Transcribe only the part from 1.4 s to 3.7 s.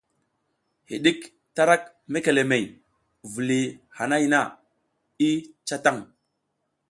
tarak mekelemehey, viliy